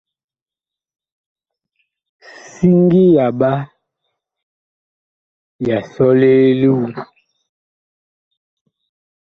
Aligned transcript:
Siŋgi 2.51 3.03
yaɓa 3.15 3.51
ya 5.65 5.77
sɔle 5.93 6.31
li 6.59 6.69
wu. 6.77 6.85